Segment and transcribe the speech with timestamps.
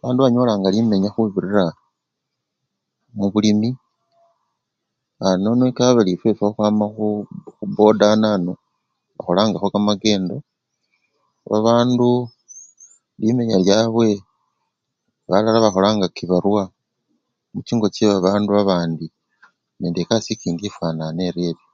[0.00, 1.78] Bandu banyolanga limenya khubirira munaa!
[3.18, 3.70] mubulimi
[5.22, 5.38] aa!
[5.42, 7.06] nono kabari efwefwe khukhwama khu!
[7.56, 8.52] khuboda anano,
[9.16, 10.36] khukholangakho kamakendo,
[11.50, 12.08] babandu
[13.20, 14.08] limenya lwabwe
[15.28, 16.62] babandu bakholanga kibarwa
[17.52, 19.06] muchingo chebabandu babandi
[19.78, 21.66] nende ekasii ekindi efwanane eryeryo.